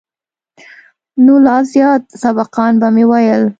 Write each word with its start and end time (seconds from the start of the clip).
نو 1.25 1.33
لا 1.45 1.55
زيات 1.71 2.03
سبقان 2.23 2.73
به 2.81 2.87
مې 2.95 3.05
ويل. 3.09 3.43